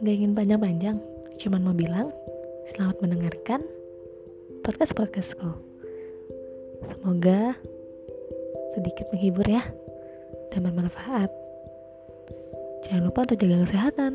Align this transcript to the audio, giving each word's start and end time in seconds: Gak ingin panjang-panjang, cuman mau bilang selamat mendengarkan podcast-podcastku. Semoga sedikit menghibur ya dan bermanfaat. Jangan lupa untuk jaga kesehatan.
Gak 0.00 0.16
ingin 0.16 0.32
panjang-panjang, 0.32 0.96
cuman 1.44 1.60
mau 1.60 1.76
bilang 1.76 2.08
selamat 2.72 3.04
mendengarkan 3.04 3.60
podcast-podcastku. 4.64 5.52
Semoga 6.88 7.52
sedikit 8.72 9.12
menghibur 9.12 9.44
ya 9.44 9.60
dan 10.56 10.64
bermanfaat. 10.64 11.28
Jangan 12.88 13.12
lupa 13.12 13.28
untuk 13.28 13.44
jaga 13.44 13.56
kesehatan. 13.68 14.12